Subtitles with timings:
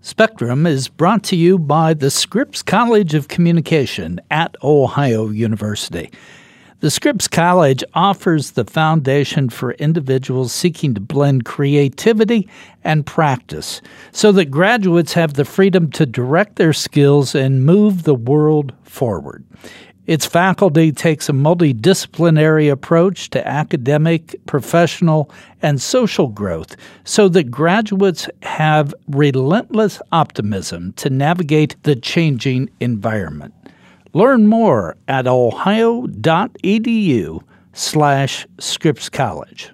[0.00, 6.08] Spectrum is brought to you by the Scripps College of Communication at Ohio University.
[6.78, 12.48] The Scripps College offers the foundation for individuals seeking to blend creativity
[12.84, 13.82] and practice
[14.12, 19.44] so that graduates have the freedom to direct their skills and move the world forward.
[20.08, 25.30] Its faculty takes a multidisciplinary approach to academic, professional,
[25.60, 33.52] and social growth so that graduates have relentless optimism to navigate the changing environment.
[34.14, 36.08] Learn more at ohio.edu
[37.74, 39.72] slash Scripps College.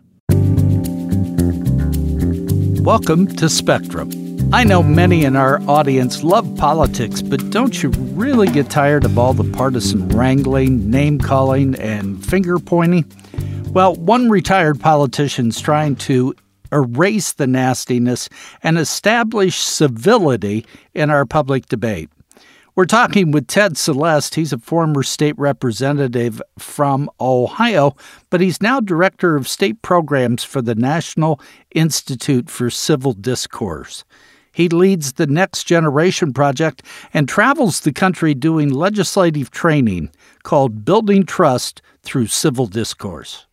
[2.82, 4.23] Welcome to Spectrum.
[4.54, 9.18] I know many in our audience love politics, but don't you really get tired of
[9.18, 13.04] all the partisan wrangling, name calling, and finger pointing?
[13.72, 16.36] Well, one retired politician's trying to
[16.70, 18.28] erase the nastiness
[18.62, 22.08] and establish civility in our public debate.
[22.76, 24.36] We're talking with Ted Celeste.
[24.36, 27.96] He's a former state representative from Ohio,
[28.30, 31.40] but he's now director of state programs for the National
[31.72, 34.04] Institute for Civil Discourse.
[34.54, 40.10] He leads the Next Generation Project and travels the country doing legislative training
[40.44, 43.46] called Building Trust Through Civil Discourse.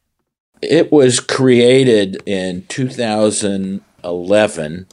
[0.62, 4.86] It was created in 2011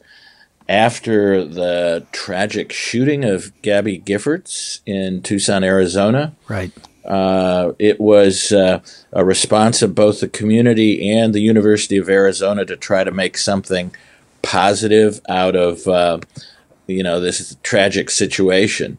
[0.67, 6.33] after the tragic shooting of Gabby Giffords in Tucson, Arizona.
[6.47, 6.71] Right.
[7.05, 8.79] Uh, it was uh,
[9.11, 13.37] a response of both the community and the University of Arizona to try to make
[13.37, 13.91] something
[14.49, 16.19] positive out of uh,
[16.87, 18.97] you know this tragic situation,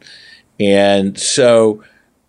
[0.60, 1.82] and so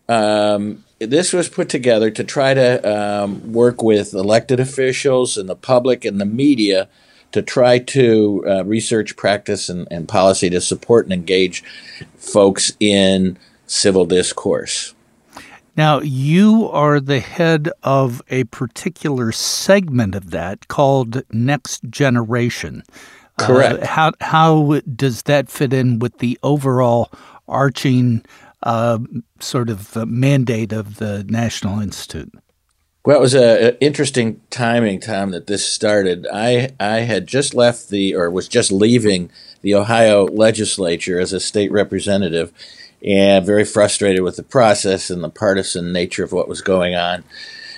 [0.09, 5.55] um, this was put together to try to um, work with elected officials and the
[5.55, 6.89] public and the media
[7.31, 11.63] to try to uh, research, practice, and, and policy to support and engage
[12.17, 14.95] folks in civil discourse.
[15.77, 22.83] Now, you are the head of a particular segment of that called Next Generation.
[23.45, 23.83] Correct.
[23.83, 27.11] Uh, how how does that fit in with the overall
[27.47, 28.23] arching
[28.63, 28.99] uh,
[29.39, 32.33] sort of uh, mandate of the National Institute?
[33.03, 36.27] Well, it was an interesting timing, Tom, that this started.
[36.31, 39.31] I I had just left the, or was just leaving
[39.63, 42.53] the Ohio legislature as a state representative,
[43.03, 47.23] and very frustrated with the process and the partisan nature of what was going on,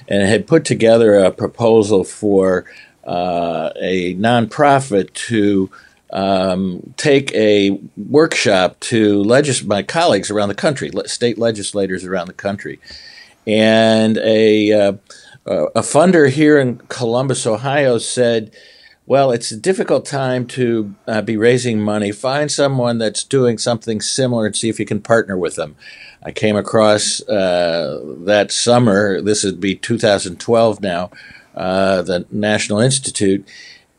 [0.10, 2.66] and had put together a proposal for
[3.06, 5.70] uh, a nonprofit to
[6.12, 12.34] um, take a workshop to legis- my colleagues around the country, state legislators around the
[12.34, 12.80] country
[13.46, 14.94] and a uh,
[15.46, 18.56] a funder here in Columbus, Ohio, said,
[19.06, 22.12] "Well, it's a difficult time to uh, be raising money.
[22.12, 25.76] Find someone that's doing something similar and see if you can partner with them."
[26.26, 29.22] I came across uh, that summer.
[29.22, 31.12] This would be 2012 now.
[31.56, 33.48] Uh, the National Institute,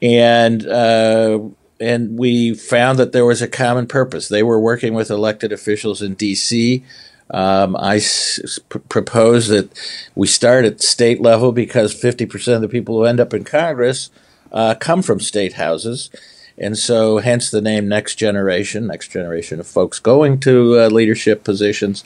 [0.03, 1.39] and uh,
[1.81, 4.29] and we found that there was a common purpose.
[4.29, 6.85] They were working with elected officials in D.C.
[7.31, 9.71] Um, I s- propose that
[10.15, 14.11] we start at state level because 50% of the people who end up in Congress
[14.53, 16.11] uh, come from state houses.
[16.57, 21.43] And so, hence the name Next Generation, next generation of folks going to uh, leadership
[21.43, 22.05] positions.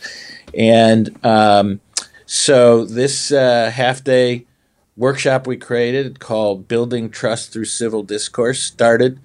[0.55, 1.81] And um,
[2.25, 4.47] so, this uh, half day
[4.99, 9.21] workshop we created called Building Trust Through Civil Discourse started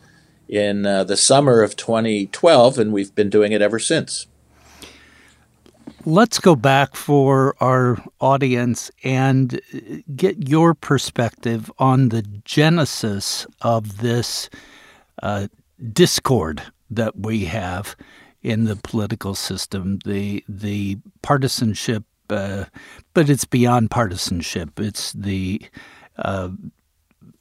[0.47, 4.27] in uh, the summer of 2012, and we've been doing it ever since.
[6.05, 9.59] Let's go back for our audience and
[10.15, 14.49] get your perspective on the genesis of this
[15.23, 15.47] uh,
[15.91, 16.61] discord
[16.91, 17.95] that we have
[18.43, 22.65] in the political system, the the partisanship, uh,
[23.13, 24.79] but it's beyond partisanship.
[24.79, 25.61] It's the
[26.17, 26.49] uh,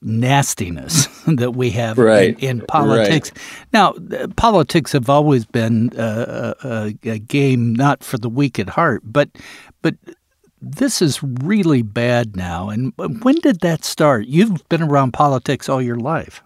[0.03, 2.39] nastiness that we have right.
[2.41, 3.33] in, in, politics.
[3.35, 3.67] Right.
[3.73, 9.03] Now, politics have always been a, a, a, game not for the weak at heart,
[9.05, 9.31] but
[9.81, 9.95] but
[10.61, 12.69] this is really bad now.
[12.69, 14.27] And when did that start?
[14.27, 16.43] You've been around politics all your life.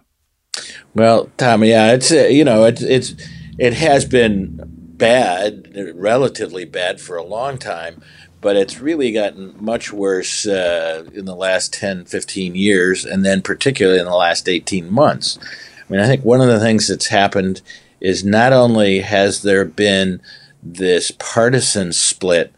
[0.95, 3.13] Well, Tommy, yeah, it's uh, you know it's it's
[3.59, 4.59] it has been
[4.97, 8.01] bad, relatively bad for a long time
[8.47, 13.41] but it's really gotten much worse uh, in the last 10, 15 years, and then
[13.41, 15.37] particularly in the last 18 months.
[15.41, 17.61] I mean, I think one of the things that's happened
[17.99, 20.21] is not only has there been
[20.63, 22.53] this partisan split,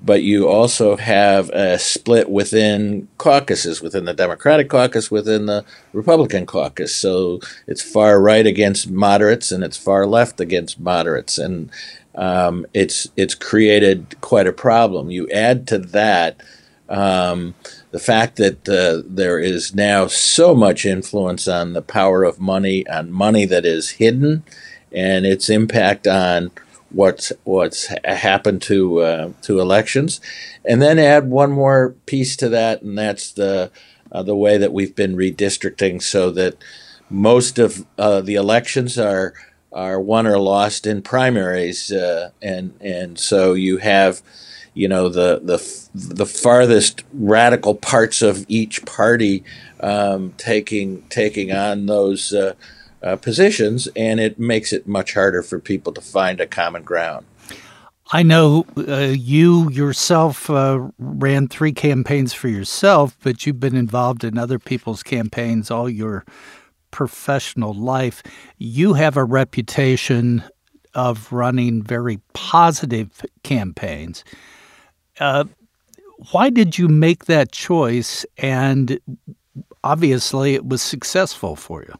[0.00, 6.46] but you also have a split within caucuses, within the Democratic caucus, within the Republican
[6.46, 6.94] caucus.
[6.94, 11.68] So it's far right against moderates, and it's far left against moderates, and
[12.14, 15.10] um, it's it's created quite a problem.
[15.10, 16.42] You add to that
[16.88, 17.54] um,
[17.90, 22.86] the fact that uh, there is now so much influence on the power of money,
[22.88, 24.44] on money that is hidden,
[24.92, 26.50] and its impact on
[26.90, 30.20] what's what's happened to uh, to elections,
[30.64, 33.70] and then add one more piece to that, and that's the
[34.10, 36.56] uh, the way that we've been redistricting, so that
[37.08, 39.32] most of uh, the elections are
[39.72, 44.22] are won or lost in primaries, uh, and and so you have
[44.74, 45.58] you know the the
[45.94, 49.44] the farthest radical parts of each party
[49.80, 52.54] um, taking taking on those uh,
[53.02, 57.26] uh, positions, and it makes it much harder for people to find a common ground.
[58.14, 64.22] I know uh, you yourself uh, ran three campaigns for yourself, but you've been involved
[64.22, 66.26] in other people's campaigns all your
[66.92, 68.22] professional life.
[68.58, 70.44] You have a reputation
[70.94, 74.22] of running very positive campaigns.
[75.18, 75.44] Uh,
[76.30, 78.24] why did you make that choice?
[78.38, 79.00] And
[79.82, 81.94] obviously, it was successful for you.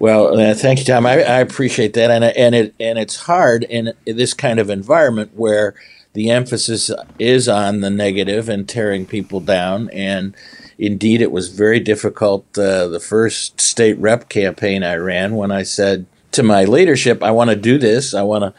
[0.00, 1.06] Well, uh, thank you, Tom.
[1.06, 5.32] I, I, appreciate that, and and it and it's hard in this kind of environment
[5.34, 5.74] where
[6.18, 9.88] the emphasis is on the negative and tearing people down.
[9.90, 10.34] And
[10.76, 12.44] indeed, it was very difficult.
[12.58, 17.30] Uh, the first state rep campaign I ran, when I said to my leadership, "I
[17.30, 18.14] want to do this.
[18.14, 18.54] I want to."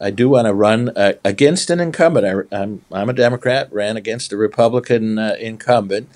[0.00, 2.24] I do want to run uh, against an incumbent.
[2.24, 6.08] I, am I'm, I'm a Democrat, ran against a Republican uh, incumbent,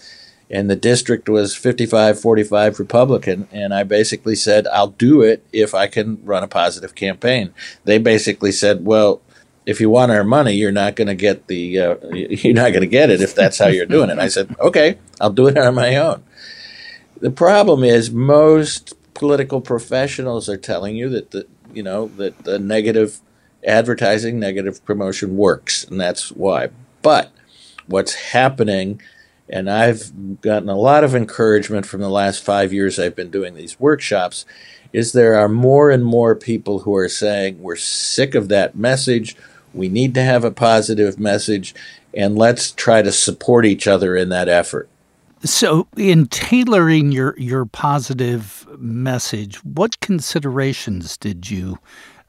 [0.48, 3.48] and the district was 55 45 Republican.
[3.50, 7.52] And I basically said, I'll do it if I can run a positive campaign.
[7.82, 9.20] They basically said, well,
[9.66, 12.82] if you want our money, you're not going to get the uh, you're not going
[12.82, 14.18] to get it if that's how you're doing it.
[14.18, 16.22] I said, okay, I'll do it on my own.
[17.20, 22.58] The problem is most political professionals are telling you that the you know that the
[22.58, 23.20] negative
[23.64, 26.70] advertising, negative promotion works, and that's why.
[27.02, 27.32] But
[27.86, 29.00] what's happening
[29.52, 33.54] and I've gotten a lot of encouragement from the last five years I've been doing
[33.54, 34.46] these workshops.
[34.94, 39.36] Is there are more and more people who are saying we're sick of that message.
[39.74, 41.74] We need to have a positive message,
[42.14, 44.88] and let's try to support each other in that effort.
[45.44, 51.78] So, in tailoring your your positive message, what considerations did you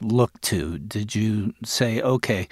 [0.02, 0.80] look to?
[0.80, 2.48] Did you say, okay,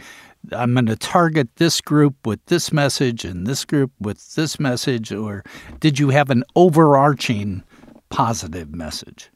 [0.51, 5.11] I'm going to target this group with this message and this group with this message?
[5.11, 5.43] Or
[5.79, 7.63] did you have an overarching
[8.09, 9.30] positive message?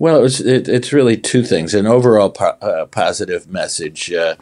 [0.00, 4.10] Well, it was, it, it's really two things an overall po- uh, positive message.
[4.10, 4.34] Uh,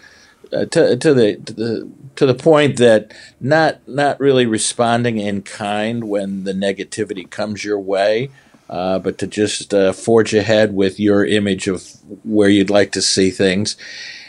[0.52, 5.43] uh, to, to the, to the to the point that not not really responding in
[5.43, 8.31] kind when the negativity comes your way,
[8.70, 11.87] uh, but to just uh, forge ahead with your image of
[12.25, 13.76] where you'd like to see things,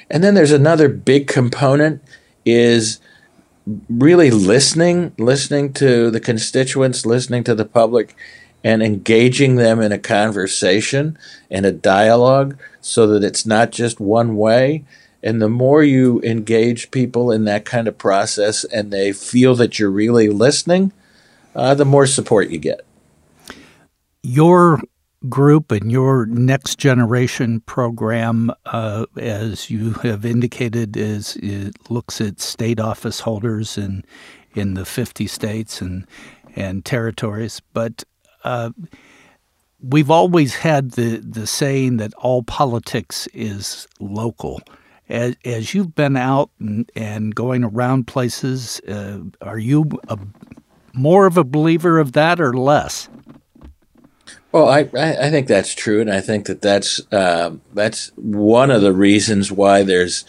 [0.10, 2.04] and then there's another big component
[2.44, 3.00] is
[3.88, 8.16] really listening, listening to the constituents, listening to the public,
[8.64, 11.18] and engaging them in a conversation
[11.50, 14.84] and a dialogue so that it's not just one way.
[15.22, 19.80] And the more you engage people in that kind of process and they feel that
[19.80, 20.94] you're really listening,
[21.56, 22.82] uh, the more support you get.
[24.24, 24.82] Your
[25.28, 32.40] group and your next generation program, uh, as you have indicated, is it looks at
[32.40, 34.04] state office holders in
[34.56, 36.08] in the 50 states and
[36.56, 38.04] and territories, but
[38.50, 38.72] uh,
[39.80, 44.62] we've always had the the saying that all politics is local.
[45.08, 50.20] As, as you've been out and, and going around places, uh, are you a,
[50.94, 53.10] more of a believer of that or less?
[54.52, 58.82] Well, I, I think that's true, and I think that that's uh, that's one of
[58.82, 60.26] the reasons why there's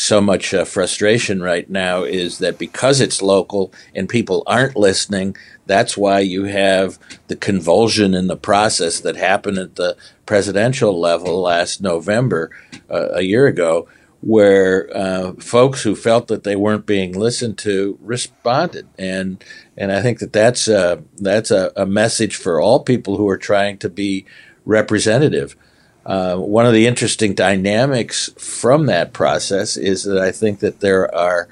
[0.00, 5.36] so much uh, frustration right now is that because it's local and people aren't listening,
[5.66, 11.42] that's why you have the convulsion in the process that happened at the presidential level
[11.42, 12.50] last November,
[12.88, 13.86] uh, a year ago,
[14.22, 19.44] where uh, folks who felt that they weren't being listened to responded, and
[19.76, 23.38] and I think that that's a, that's a, a message for all people who are
[23.38, 24.24] trying to be
[24.64, 25.56] representative.
[26.04, 31.14] Uh, one of the interesting dynamics from that process is that I think that there
[31.14, 31.48] are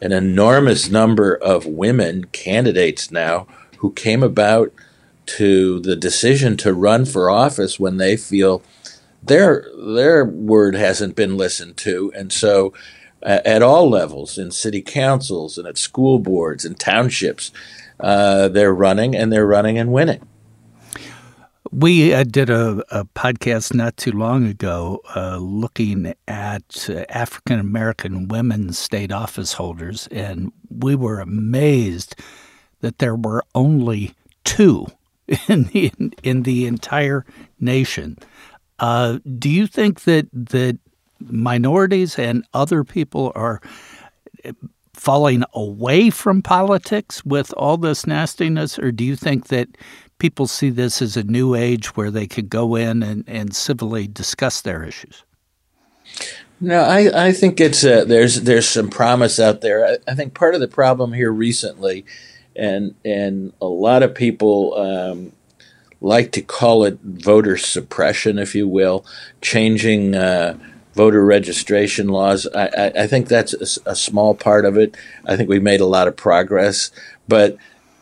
[0.00, 3.46] an enormous number of women candidates now
[3.78, 4.72] who came about
[5.26, 8.62] to the decision to run for office when they feel
[9.22, 12.72] their their word hasn't been listened to, and so
[13.22, 17.52] at all levels in city councils and at school boards and townships.
[17.98, 20.26] Uh, they're running and they're running and winning.
[21.72, 27.60] We uh, did a, a, podcast not too long ago uh, looking at uh, African
[27.60, 32.16] American women state office holders, and we were amazed
[32.80, 34.86] that there were only two
[35.48, 35.92] in the
[36.24, 37.24] in the entire
[37.60, 38.18] nation.
[38.80, 40.76] Uh, do you think that that
[41.20, 43.60] minorities and other people are
[44.92, 49.68] falling away from politics with all this nastiness, or do you think that
[50.20, 54.06] people see this as a new age where they could go in and, and civilly
[54.06, 55.24] discuss their issues?
[56.60, 59.84] No, I, I think it's a, there's there's some promise out there.
[59.84, 62.04] I, I, think part of the problem here recently,
[62.54, 65.32] and and a lot of people um,
[66.02, 69.06] like to call it voter suppression, if you will,
[69.40, 70.58] changing uh,
[70.94, 72.46] voter registration laws.
[72.54, 74.96] I, I, I think that's a, a, small part of it.
[75.24, 76.90] I think we've made a lot of progress,
[77.26, 77.56] but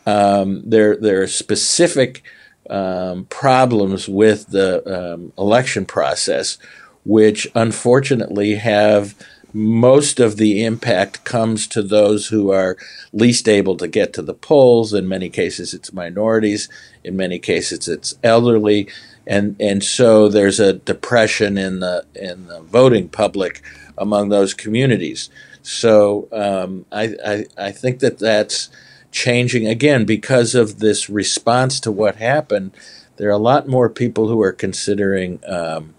[0.09, 2.23] um, there there are specific
[2.69, 6.57] um, problems with the um, election process,
[7.03, 9.15] which unfortunately have
[9.51, 12.77] most of the impact comes to those who are
[13.11, 14.93] least able to get to the polls.
[14.93, 16.69] In many cases, it's minorities.
[17.03, 18.87] In many cases, it's elderly,
[19.25, 23.61] and and so there's a depression in the in the voting public
[23.97, 25.29] among those communities.
[25.61, 28.69] So um, I, I I think that that's
[29.11, 32.71] changing again because of this response to what happened.
[33.17, 35.39] There are a lot more people who are considering.
[35.47, 35.95] Um,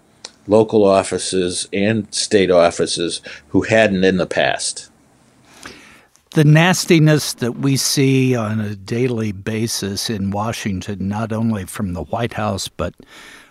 [0.47, 4.89] local offices and state offices who hadn't in the past.
[6.31, 12.03] The nastiness that we see on a daily basis in Washington, not only from the
[12.03, 12.93] White House, but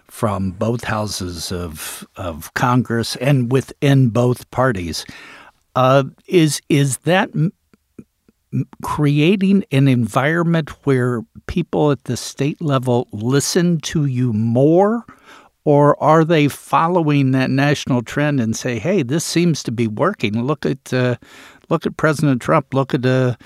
[0.06, 5.04] from both houses of, of Congress and within both parties,
[5.76, 7.30] uh, is, is that
[8.82, 15.04] creating an environment where people at the state level listen to you more
[15.64, 20.42] or are they following that national trend and say, "Hey, this seems to be working.
[20.42, 21.16] Look at uh,
[21.68, 22.72] look at President Trump.
[22.72, 23.36] Look at uh,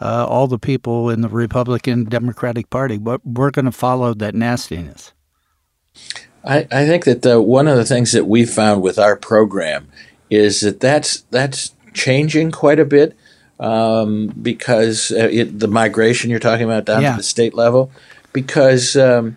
[0.00, 2.98] uh, all the people in the Republican Democratic Party.
[2.98, 5.12] But we're going to follow that nastiness."
[6.44, 9.88] I, I think that the, one of the things that we found with our program
[10.30, 13.16] is that that's that's changing quite a bit
[13.60, 17.12] um, because uh, it, the migration you're talking about down yeah.
[17.12, 17.90] to the state level,
[18.32, 19.36] because um,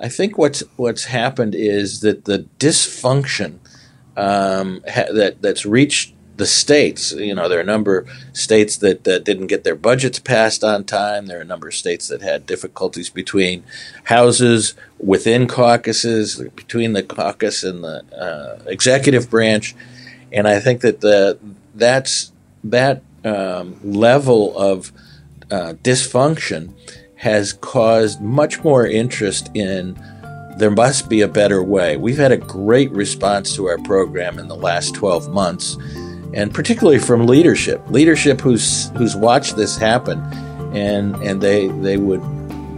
[0.00, 3.58] I think what's what's happened is that the dysfunction
[4.16, 7.12] um, ha- that that's reached the states.
[7.12, 10.64] You know, there are a number of states that, that didn't get their budgets passed
[10.64, 11.26] on time.
[11.26, 13.62] There are a number of states that had difficulties between
[14.04, 19.74] houses, within caucuses, between the caucus and the uh, executive branch.
[20.32, 21.38] And I think that the
[21.74, 22.32] that's
[22.64, 24.92] that um, level of
[25.50, 26.74] uh, dysfunction
[27.16, 29.98] has caused much more interest in
[30.56, 31.96] there must be a better way.
[31.96, 35.76] We've had a great response to our program in the last 12 months,
[36.32, 37.82] and particularly from leadership.
[37.90, 40.20] Leadership who's who's watched this happen,
[40.72, 42.22] and and they they would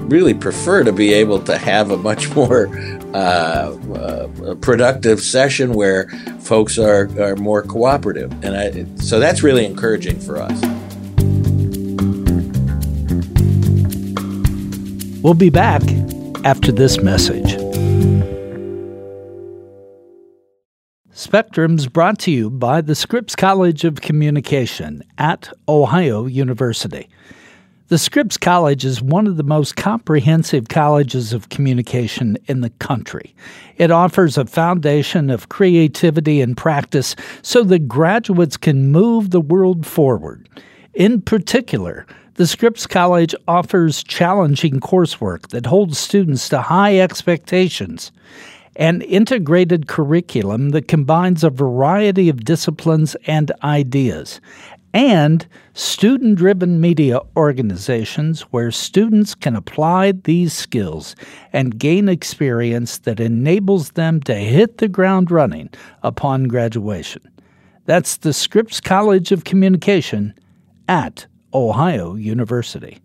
[0.08, 2.68] really prefer to be able to have a much more
[3.14, 6.08] uh, uh, productive session where
[6.40, 10.60] folks are, are more cooperative, and I, so that's really encouraging for us.
[15.22, 15.82] We'll be back
[16.44, 17.56] after this message.
[21.10, 27.08] Spectrum's brought to you by the Scripps College of Communication at Ohio University.
[27.88, 33.32] The Scripps College is one of the most comprehensive colleges of communication in the country.
[33.76, 39.86] It offers a foundation of creativity and practice so that graduates can move the world
[39.86, 40.48] forward.
[40.94, 48.10] In particular, the Scripps College offers challenging coursework that holds students to high expectations,
[48.74, 54.40] an integrated curriculum that combines a variety of disciplines and ideas,
[54.94, 61.14] and student driven media organizations where students can apply these skills
[61.52, 65.68] and gain experience that enables them to hit the ground running
[66.02, 67.22] upon graduation.
[67.84, 70.34] That's the Scripps College of Communication
[70.88, 73.00] at Ohio University.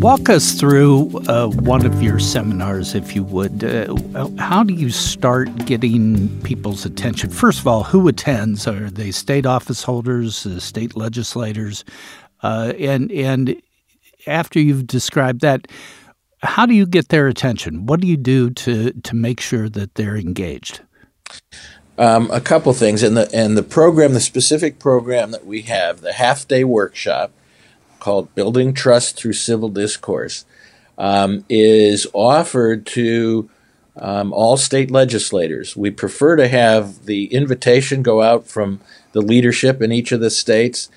[0.00, 3.64] Walk us through uh, one of your seminars, if you would.
[3.64, 7.30] Uh, how do you start getting people's attention?
[7.30, 8.66] First of all, who attends?
[8.66, 11.84] Are they state office holders, uh, state legislators?
[12.42, 13.60] Uh, and and
[14.26, 15.66] after you've described that,
[16.42, 17.86] how do you get their attention?
[17.86, 20.82] What do you do to to make sure that they're engaged?
[21.98, 26.00] um, a couple things, and the and the program, the specific program that we have,
[26.00, 27.32] the half day workshop
[28.06, 30.44] called "Building Trust Through Civil Discourse,"
[30.96, 33.50] um, is offered to
[33.96, 35.76] um, all state legislators.
[35.76, 40.30] We prefer to have the invitation go out from the leadership in each of the
[40.30, 40.88] states.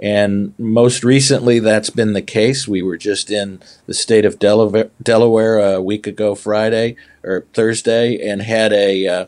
[0.00, 2.66] And most recently, that's been the case.
[2.66, 8.40] We were just in the state of Delaware, a week ago, Friday or Thursday, and
[8.40, 9.26] had a uh,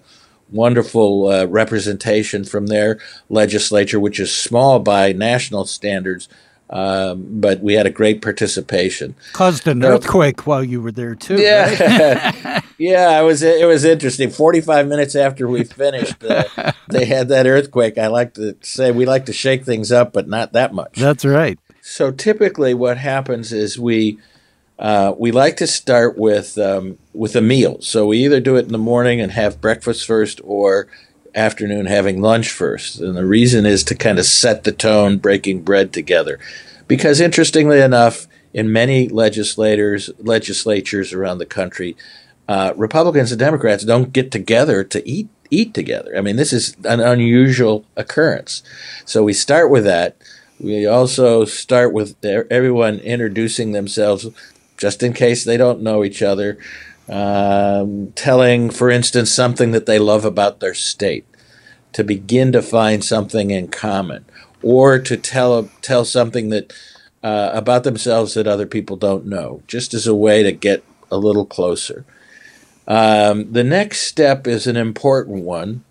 [0.51, 6.29] wonderful uh, representation from their legislature, which is small by national standards,
[6.69, 9.15] um, but we had a great participation.
[9.33, 11.41] Caused an earthquake while you were there too.
[11.41, 12.65] Yeah, right?
[12.79, 13.21] yeah.
[13.21, 14.31] It was it was interesting.
[14.31, 17.99] Forty five minutes after we finished, uh, they had that earthquake.
[17.99, 20.95] I like to say we like to shake things up, but not that much.
[20.95, 21.59] That's right.
[21.83, 24.19] So typically, what happens is we
[24.79, 27.81] uh, we like to start with um, with a meal.
[27.81, 30.89] So we either do it in the morning and have breakfast first, or
[31.37, 32.99] afternoon having lunch first.
[32.99, 36.41] And the reason is to kind of set the tone, breaking bread together.
[36.89, 41.97] Because interestingly enough, in many legislators legislatures around the country,
[42.49, 46.17] uh, Republicans and Democrats don't get together to eat eat together.
[46.17, 48.63] I mean, this is an unusual occurrence.
[49.05, 50.17] So we start with that.
[50.59, 54.27] We also start with everyone introducing themselves,
[54.77, 56.59] just in case they don't know each other
[57.09, 61.27] um, telling, for instance, something that they love about their state,
[61.93, 64.25] to begin to find something in common,
[64.63, 66.73] or to tell tell something that
[67.23, 71.17] uh, about themselves that other people don't know, just as a way to get a
[71.17, 72.05] little closer.
[72.89, 75.85] Um, the next step is an important one.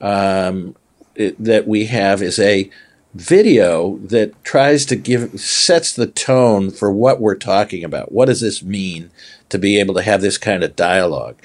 [0.00, 0.76] Um,
[1.14, 2.70] it, that we have is a
[3.14, 8.12] video that tries to give sets the tone for what we're talking about.
[8.12, 9.10] What does this mean
[9.50, 11.36] to be able to have this kind of dialogue?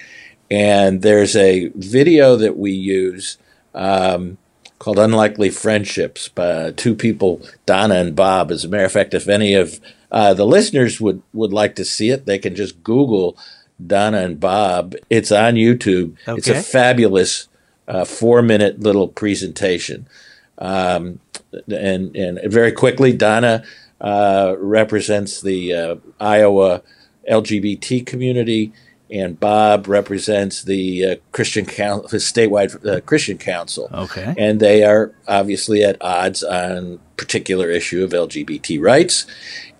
[0.50, 3.38] And there's a video that we use
[3.74, 4.38] um,
[4.80, 8.52] called Unlikely Friendships by two people, Donna and Bob.
[8.52, 9.80] As a matter of fact, if any of
[10.12, 13.38] uh, the listeners would, would like to see it, they can just Google
[13.86, 14.96] Donna and Bob.
[15.10, 16.18] It's on YouTube.
[16.28, 16.38] Okay.
[16.38, 17.48] It's a fabulous
[17.88, 20.08] uh, four minute little presentation.
[20.58, 21.20] Um,
[21.68, 23.63] and and very quickly, Donna
[24.00, 26.82] uh, represents the uh, Iowa
[27.30, 28.74] LGBT community,
[29.10, 33.90] and Bob represents the uh, Christian Council, the statewide uh, Christian Council.
[33.94, 39.26] Okay, and they are obviously at odds on particular issue of LGBT rights,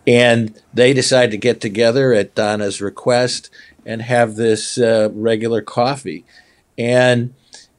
[0.06, 3.50] and they decide to get together at Donna's request
[3.86, 6.26] and have this uh, regular coffee,
[6.78, 7.34] and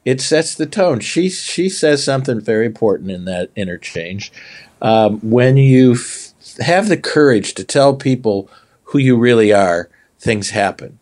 [0.04, 1.00] it sets the tone.
[1.00, 4.32] She she says something very important in that interchange.
[4.82, 8.50] Um, when you f- have the courage to tell people
[8.94, 11.00] who you really are, things happen,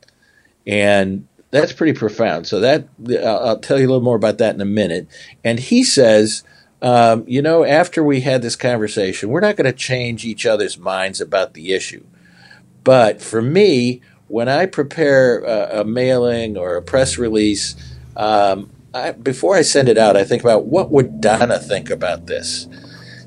[0.67, 2.47] and that's pretty profound.
[2.47, 5.07] So that I'll, I'll tell you a little more about that in a minute.
[5.45, 6.43] And he says.
[6.85, 10.77] Um, you know, after we had this conversation, we're not going to change each other's
[10.77, 12.05] minds about the issue.
[12.83, 17.77] But for me, when I prepare a, a mailing or a press release,
[18.17, 22.27] um, I, before I send it out, I think about what would Donna think about
[22.27, 22.67] this.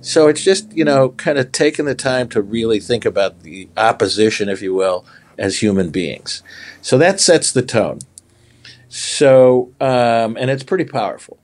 [0.06, 3.68] So it's just you know kind of taking the time to really think about the
[3.76, 5.04] opposition, if you will,
[5.38, 6.44] as human beings.
[6.82, 8.00] So that sets the tone.
[8.88, 11.40] So um, and it's pretty powerful.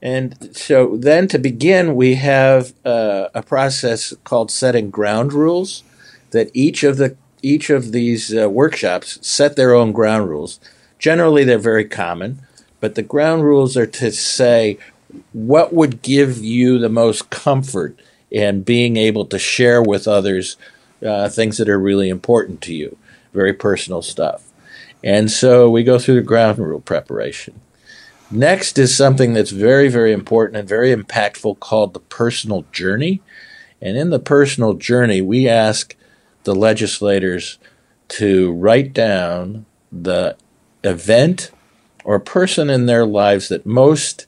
[0.00, 5.82] And so then to begin, we have uh, a process called setting ground rules
[6.30, 10.60] that each of the each of these uh, workshops set their own ground rules.
[11.00, 12.40] Generally, they're very common.
[12.78, 14.78] But the ground rules are to say
[15.32, 17.98] what would give you the most comfort
[18.30, 20.56] in being able to share with others
[21.04, 22.96] uh, things that are really important to you,
[23.32, 24.50] very personal stuff.
[25.04, 27.60] And so we go through the ground rule preparation.
[28.30, 33.20] Next is something that's very, very important and very impactful called the personal journey.
[33.80, 35.94] And in the personal journey, we ask
[36.42, 37.58] the legislators
[38.08, 40.36] to write down the
[40.82, 41.50] event
[42.04, 44.26] or person in their lives that most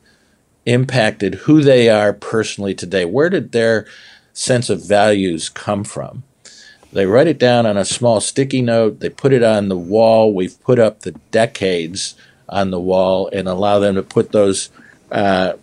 [0.69, 3.05] impacted who they are personally today?
[3.05, 3.87] Where did their
[4.33, 6.25] sense of values come from?
[6.93, 10.33] They write it down on a small sticky note, they put it on the wall.
[10.35, 12.15] We've put up the decades
[12.49, 14.71] on the wall and allow them to put those
[15.11, 15.55] uh,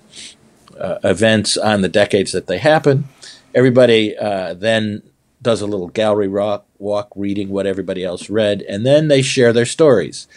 [0.80, 3.06] uh, events on the decades that they happen.
[3.54, 5.02] Everybody uh, then
[5.42, 9.54] does a little gallery walk, walk, reading what everybody else read, and then they share
[9.54, 10.28] their stories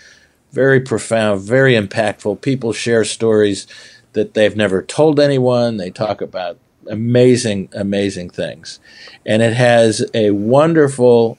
[0.53, 2.41] very profound, very impactful.
[2.41, 3.67] People share stories
[4.19, 5.77] that they've never told anyone.
[5.77, 6.59] They talk about
[6.91, 8.81] amazing, amazing things.
[9.25, 11.39] And it has a wonderful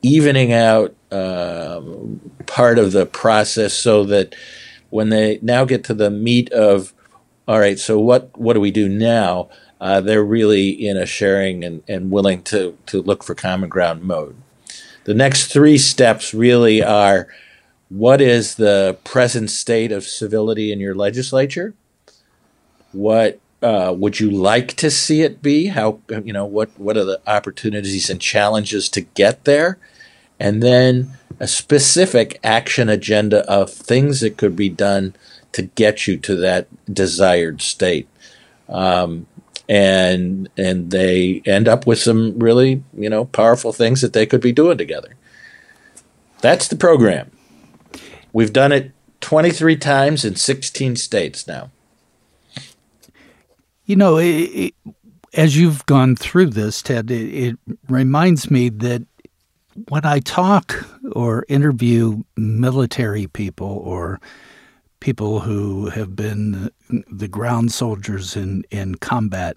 [0.00, 4.34] evening out um, part of the process so that
[4.90, 6.94] when they now get to the meat of,
[7.48, 9.48] all right, so what what do we do now?
[9.80, 14.04] Uh, they're really in a sharing and, and willing to to look for common ground
[14.04, 14.36] mode.
[15.04, 17.26] The next three steps really are
[17.92, 21.74] what is the present state of civility in your legislature?
[22.92, 25.66] What uh, would you like to see it be?
[25.66, 29.78] How you know what what are the opportunities and challenges to get there?
[30.40, 35.14] And then a specific action agenda of things that could be done
[35.52, 38.08] to get you to that desired state.
[38.70, 39.26] Um,
[39.68, 44.40] and and they end up with some really you know powerful things that they could
[44.40, 45.14] be doing together.
[46.40, 47.30] That's the program.
[48.32, 51.70] We've done it 23 times in 16 states now.
[53.84, 54.74] You know, it, it,
[55.34, 59.02] as you've gone through this, Ted, it, it reminds me that
[59.88, 64.20] when I talk or interview military people or
[65.00, 66.70] people who have been
[67.10, 69.56] the ground soldiers in, in combat,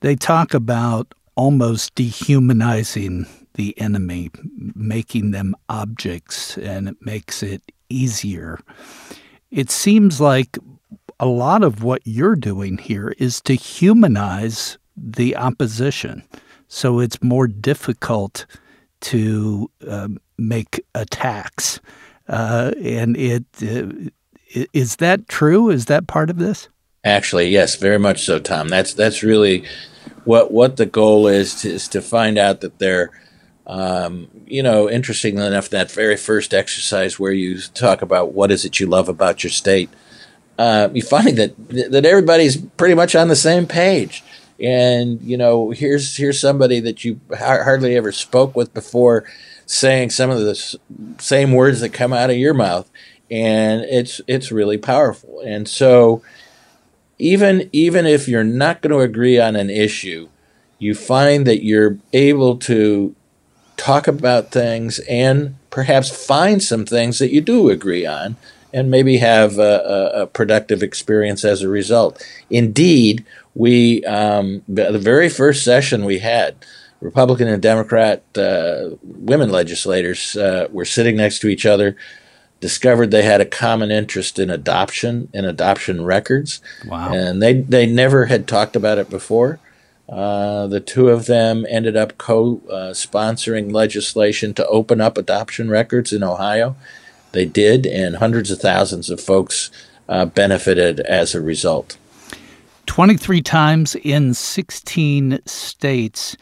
[0.00, 3.26] they talk about almost dehumanizing
[3.58, 4.30] the enemy,
[4.74, 8.60] making them objects, and it makes it easier.
[9.50, 10.56] It seems like
[11.18, 16.22] a lot of what you're doing here is to humanize the opposition.
[16.68, 18.46] So it's more difficult
[19.00, 21.80] to uh, make attacks.
[22.28, 24.08] Uh, and it uh,
[24.72, 25.68] is that true?
[25.68, 26.68] Is that part of this?
[27.04, 28.68] Actually, yes, very much so, Tom.
[28.68, 29.64] That's that's really
[30.24, 33.10] what what the goal is to, is to find out that they're
[33.68, 38.64] um, you know, interestingly enough, that very first exercise where you talk about what is
[38.64, 39.90] it you love about your state,
[40.58, 44.24] uh, you find that that everybody's pretty much on the same page.
[44.58, 49.24] And you know, here's here's somebody that you hardly ever spoke with before,
[49.66, 50.78] saying some of the
[51.18, 52.90] same words that come out of your mouth,
[53.30, 55.42] and it's it's really powerful.
[55.44, 56.22] And so,
[57.18, 60.30] even even if you're not going to agree on an issue,
[60.78, 63.14] you find that you're able to
[63.78, 68.36] talk about things and perhaps find some things that you do agree on
[68.74, 72.22] and maybe have a, a, a productive experience as a result.
[72.50, 76.54] Indeed, we um, the very first session we had,
[77.00, 81.96] Republican and Democrat uh, women legislators uh, were sitting next to each other,
[82.60, 87.12] discovered they had a common interest in adoption and adoption records, wow.
[87.12, 89.58] and they they never had talked about it before.
[90.08, 96.12] Uh, the two of them ended up co sponsoring legislation to open up adoption records
[96.12, 96.76] in Ohio.
[97.32, 99.70] They did, and hundreds of thousands of folks
[100.08, 101.98] uh, benefited as a result.
[102.86, 106.36] 23 times in 16 states.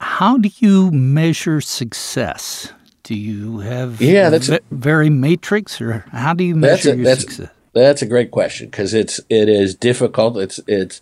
[0.00, 2.72] How do you measure success?
[3.02, 7.04] Do you have yeah, that's a, very matrix, or how do you measure a, your
[7.04, 7.50] that's, success?
[7.72, 10.36] That's a great question because it's it is difficult.
[10.36, 11.00] It's it's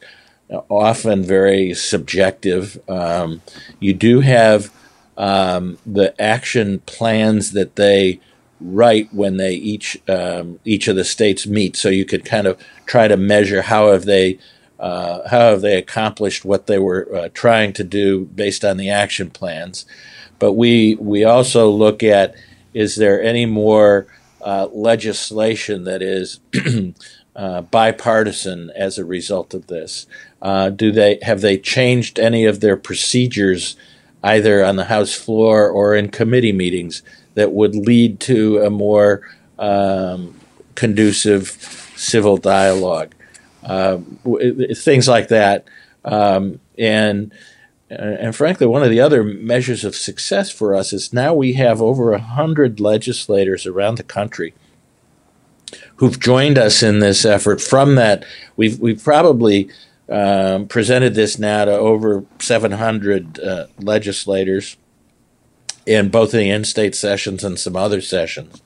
[0.51, 2.79] often very subjective.
[2.89, 3.43] Um,
[3.81, 4.73] you do have
[5.17, 8.21] um, the action plans that they
[8.61, 12.59] write when they each um, each of the states meet, so you could kind of
[12.87, 14.39] try to measure how have they
[14.79, 18.91] uh, how have they accomplished what they were uh, trying to do based on the
[18.91, 19.85] action plans.
[20.39, 22.35] But we we also look at
[22.75, 24.07] is there any more
[24.41, 26.41] uh, legislation that is
[27.39, 30.07] uh, bipartisan as a result of this?
[30.43, 33.77] Uh, do they have they changed any of their procedures,
[34.25, 37.03] either on the House floor or in committee meetings,
[37.35, 39.23] that would lead to a more
[39.57, 40.35] um,
[40.75, 41.47] conducive
[41.95, 43.15] civil dialogue?
[43.63, 43.99] Uh,
[44.75, 45.65] things like that,
[46.05, 47.33] um, and
[47.89, 51.81] and frankly, one of the other measures of success for us is now we have
[51.81, 54.55] over a hundred legislators around the country
[55.99, 57.61] who've joined us in this effort.
[57.61, 58.25] From that,
[58.57, 59.71] we've we've probably
[60.09, 64.77] um, presented this now to over 700 uh, legislators
[65.87, 68.63] in both the in-state sessions and some other sessions.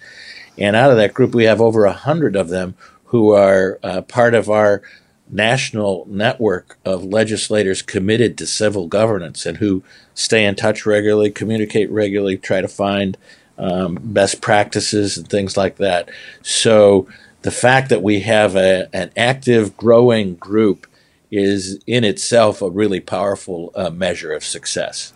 [0.59, 2.75] And out of that group, we have over a hundred of them
[3.07, 4.83] who are uh, part of our
[5.29, 9.83] national network of legislators committed to civil governance and who
[10.15, 13.17] stay in touch regularly, communicate regularly, try to find
[13.63, 16.11] um, best practices and things like that.
[16.43, 17.07] So
[17.43, 20.87] the fact that we have a, an active, growing group
[21.31, 25.13] is in itself a really powerful uh, measure of success.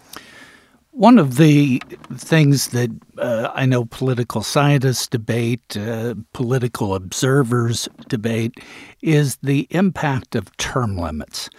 [0.93, 1.83] One of the
[2.15, 8.55] things that uh, I know political scientists debate, uh, political observers debate,
[9.03, 11.51] is the impact of term limits.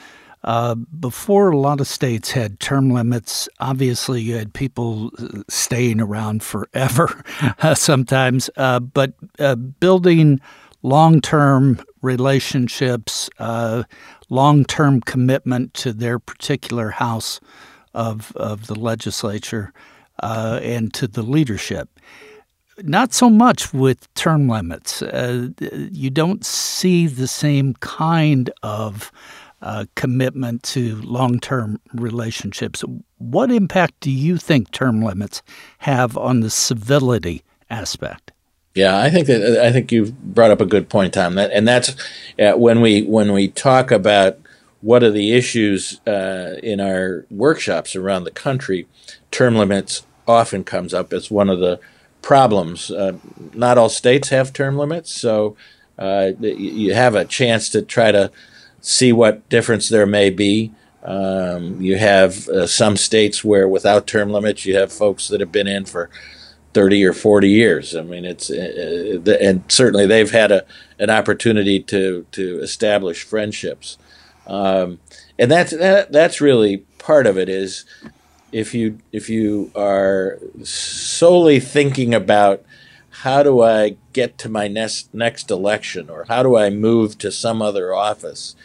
[0.44, 6.00] Uh, before a lot of states had term limits, obviously you had people uh, staying
[6.00, 7.24] around forever
[7.76, 10.40] sometimes, uh, but uh, building
[10.84, 13.84] long term relationships, uh,
[14.30, 17.40] long term commitment to their particular house
[17.94, 19.74] of, of the legislature
[20.22, 21.90] uh, and to the leadership.
[22.84, 25.02] Not so much with term limits.
[25.02, 25.50] Uh,
[25.92, 29.12] you don't see the same kind of
[29.62, 32.84] uh, commitment to long term relationships.
[33.18, 35.42] What impact do you think term limits
[35.80, 38.32] have on the civility aspect?
[38.76, 41.34] Yeah, I think that I think you've brought up a good point, Tom.
[41.36, 41.96] That and that's
[42.40, 44.38] uh, when we when we talk about
[44.82, 48.88] what are the issues uh, in our workshops around the country.
[49.32, 51.80] Term limits often comes up as one of the
[52.22, 52.92] problems.
[52.92, 53.14] Uh,
[53.54, 55.58] not all states have term limits, so
[55.98, 58.32] uh, you have a chance to try to
[58.82, 60.72] see what difference there may be.
[61.04, 65.52] Um, you have uh, some states where, without term limits, you have folks that have
[65.52, 66.10] been in for
[66.74, 67.96] 30 or 40 years.
[67.96, 70.66] I mean, it's uh, uh and certainly they've had a
[71.00, 73.98] an opportunity to to establish friendships,
[74.46, 75.00] um,
[75.40, 77.50] and that's that, that's really part of it.
[77.50, 77.86] Is
[78.52, 82.64] if you if you are solely thinking about
[83.22, 86.10] how do I get to my next next election?
[86.10, 88.56] Or how do I move to some other office,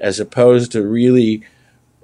[0.00, 1.42] as opposed to really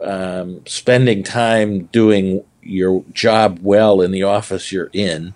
[0.03, 5.35] um, spending time doing your job well in the office you're in.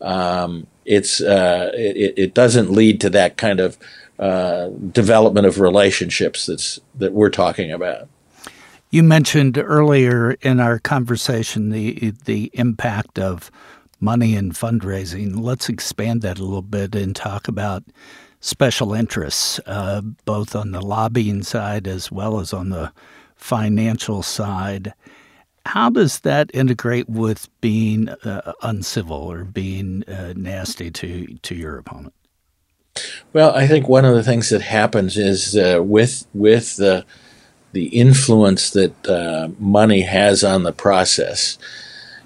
[0.00, 3.76] Um, it's uh, it, it doesn't lead to that kind of
[4.18, 8.08] uh, development of relationships that's that we're talking about.
[8.90, 13.50] You mentioned earlier in our conversation the the impact of
[14.00, 15.40] money and fundraising.
[15.40, 17.84] Let's expand that a little bit and talk about
[18.40, 22.92] special interests, uh, both on the lobbying side as well as on the
[23.36, 24.92] financial side
[25.66, 31.78] how does that integrate with being uh, uncivil or being uh, nasty to to your
[31.78, 32.14] opponent?
[33.32, 37.04] Well, I think one of the things that happens is uh, with with the
[37.72, 41.58] the influence that uh, money has on the process,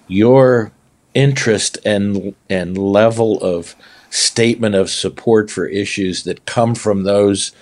[0.07, 0.71] your
[1.15, 3.75] interest and and level of
[4.11, 7.53] statement of support for issues that come from those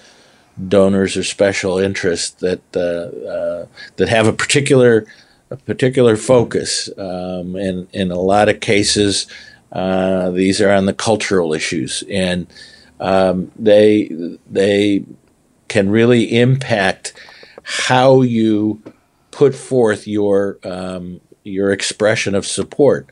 [0.67, 5.07] donors or special interests that uh, uh, that have a particular
[5.51, 6.91] a particular focus.
[6.99, 9.27] Um, and in a lot of cases,
[9.73, 12.47] uh, these are on the cultural issues, and
[13.01, 14.11] um, they
[14.51, 15.05] they
[15.69, 17.13] can really impact
[17.63, 18.83] how you
[19.31, 23.09] put forth your um, your expression of support.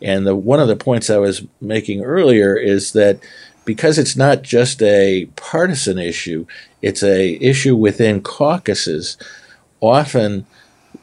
[0.00, 3.18] And the, one of the points I was making earlier is that
[3.64, 6.46] because it's not just a partisan issue,
[6.80, 9.16] it's a issue within caucuses.
[9.80, 10.46] Often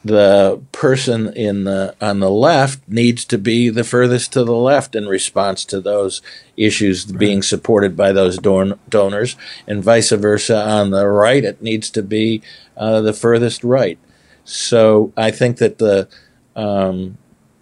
[0.06, 4.96] the person in the on the left needs to be the furthest to the left
[4.96, 6.22] in response to those
[6.56, 7.20] issues right.
[7.20, 9.36] being supported by those don- donors,
[9.68, 12.42] and vice versa on the right, it needs to be
[12.78, 13.98] uh, the furthest right.
[14.44, 16.08] So I think that the,
[16.56, 17.18] um,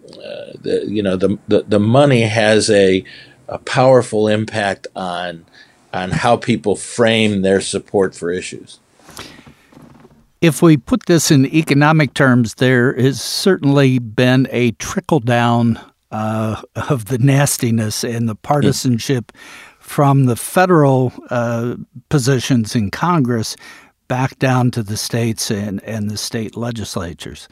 [0.10, 3.04] uh, the you know the, the the money has a
[3.48, 5.46] a powerful impact on
[5.92, 8.80] on how people frame their support for issues.
[10.42, 15.80] If we put this in economic terms, there has certainly been a trickle down
[16.12, 19.32] uh, of the nastiness and the partisanship
[19.80, 21.76] from the federal uh,
[22.10, 23.56] positions in Congress
[24.08, 27.48] back down to the states and, and the state legislatures.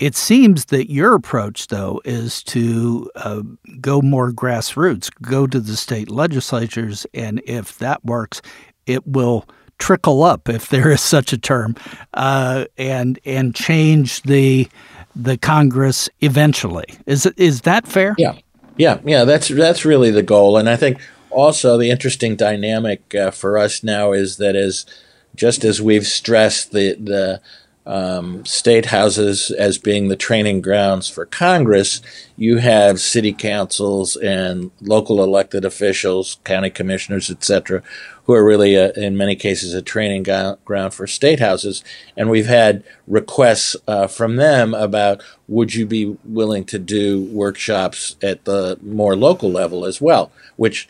[0.00, 3.42] It seems that your approach, though, is to uh,
[3.82, 8.40] go more grassroots, go to the state legislatures, and if that works,
[8.86, 9.46] it will
[9.78, 11.76] trickle up, if there is such a term,
[12.14, 14.66] uh, and and change the
[15.14, 16.86] the Congress eventually.
[17.04, 18.14] Is is that fair?
[18.16, 18.38] Yeah,
[18.78, 19.24] yeah, yeah.
[19.24, 23.84] That's that's really the goal, and I think also the interesting dynamic uh, for us
[23.84, 24.86] now is that as
[25.34, 27.42] just as we've stressed the the
[27.86, 32.00] um, state houses as being the training grounds for Congress,
[32.36, 37.82] you have city councils and local elected officials, county commissioners, etc.,
[38.24, 41.82] who are really, a, in many cases, a training go- ground for state houses.
[42.16, 48.16] And we've had requests uh, from them about would you be willing to do workshops
[48.22, 50.88] at the more local level as well, which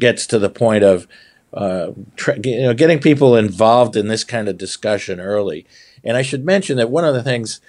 [0.00, 1.06] gets to the point of
[1.52, 5.66] uh, tra- you know, getting people involved in this kind of discussion early.
[6.04, 7.60] And I should mention that one of the things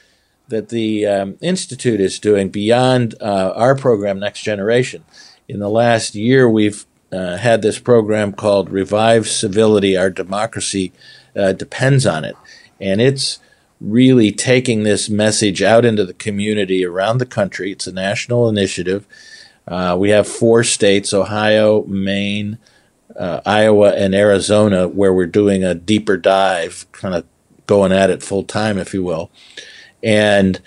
[0.48, 5.04] that the um, Institute is doing beyond uh, our program, Next Generation,
[5.48, 10.94] in the last year, we've uh, had this program called Revive Civility Our Democracy
[11.36, 12.36] uh, Depends on It.
[12.80, 13.40] And it's
[13.82, 17.72] really taking this message out into the community around the country.
[17.72, 19.08] It's a national initiative.
[19.68, 22.58] Uh, we have four states Ohio, Maine,
[23.18, 27.26] uh, Iowa, and Arizona where we're doing a deeper dive, kind of
[27.72, 29.32] going at it full time, if you will.
[30.04, 30.62] And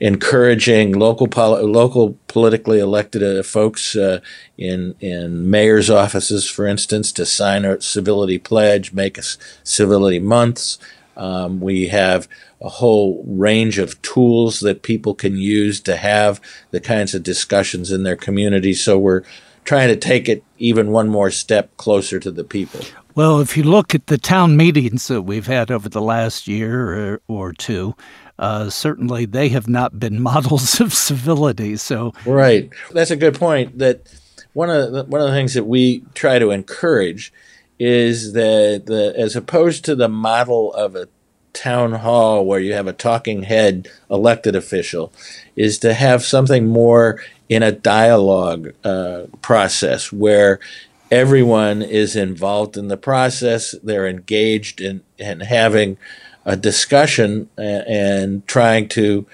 [0.00, 4.20] encouraging local poli- local politically elected uh, folks uh,
[4.56, 9.22] in in mayors' offices, for instance, to sign a civility pledge, make a
[9.64, 10.78] civility months.
[11.14, 12.26] Um, we have
[12.62, 16.40] a whole range of tools that people can use to have
[16.70, 18.72] the kinds of discussions in their community.
[18.72, 19.24] So we're
[19.64, 22.80] trying to take it even one more step closer to the people.
[23.16, 27.14] Well, if you look at the town meetings that we've had over the last year
[27.14, 27.96] or, or two,
[28.38, 31.78] uh, certainly they have not been models of civility.
[31.78, 33.78] So right, that's a good point.
[33.78, 34.06] That
[34.52, 37.32] one of the, one of the things that we try to encourage
[37.78, 41.08] is that the as opposed to the model of a
[41.54, 45.10] town hall where you have a talking head elected official,
[45.56, 50.60] is to have something more in a dialogue uh, process where
[51.10, 53.74] everyone is involved in the process.
[53.82, 55.98] They're engaged in, in having
[56.44, 59.26] a discussion and, and trying to,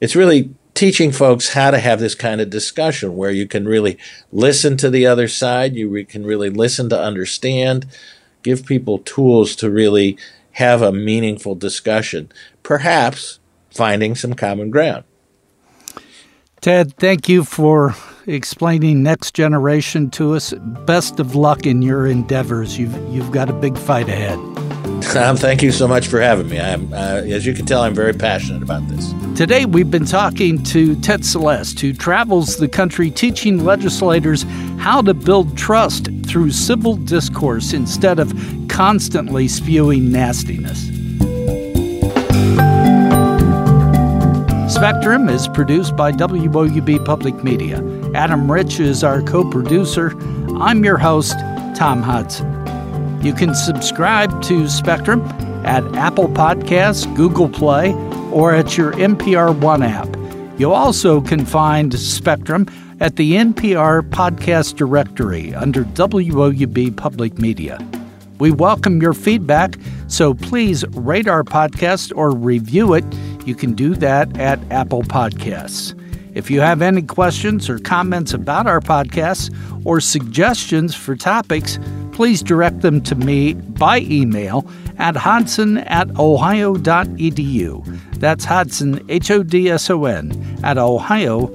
[0.00, 3.98] it's really teaching folks how to have this kind of discussion where you can really
[4.30, 7.86] listen to the other side, you re- can really listen to understand,
[8.42, 10.16] give people tools to really
[10.52, 12.30] have a meaningful discussion,
[12.62, 13.38] perhaps
[13.70, 15.04] finding some common ground.
[16.60, 20.52] Ted, thank you for explaining next generation to us.
[20.86, 22.78] Best of luck in your endeavors.
[22.78, 24.38] You've you've got a big fight ahead.
[25.16, 26.60] Um, thank you so much for having me.
[26.60, 29.12] I'm, uh, as you can tell, I'm very passionate about this.
[29.36, 34.44] Today, we've been talking to Ted Celeste, who travels the country teaching legislators
[34.78, 38.32] how to build trust through civil discourse instead of
[38.68, 40.88] constantly spewing nastiness.
[44.72, 47.82] Spectrum is produced by WOUB Public Media.
[48.14, 50.12] Adam Rich is our co producer.
[50.60, 51.38] I'm your host,
[51.74, 52.46] Tom Hodson.
[53.24, 55.22] You can subscribe to Spectrum
[55.64, 57.94] at Apple Podcasts, Google Play,
[58.30, 60.08] or at your NPR One app.
[60.58, 62.66] You also can find Spectrum
[63.00, 67.78] at the NPR Podcast Directory under WOUB Public Media.
[68.38, 69.76] We welcome your feedback,
[70.08, 73.04] so please rate our podcast or review it.
[73.46, 75.98] You can do that at Apple Podcasts.
[76.34, 81.78] If you have any questions or comments about our podcasts or suggestions for topics,
[82.12, 84.66] please direct them to me by email
[84.98, 88.00] at hodson at ohio.edu.
[88.18, 91.50] That's Hodson, H O D S O N, at ohio.edu.